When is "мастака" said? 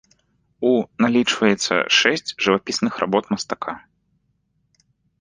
3.37-3.79